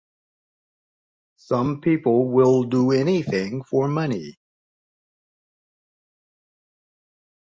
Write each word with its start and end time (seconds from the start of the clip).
Some 1.37 1.79
people 1.79 2.27
will 2.29 2.63
do 2.63 2.89
anything 2.91 3.63
for 3.63 3.87
money. 3.87 4.39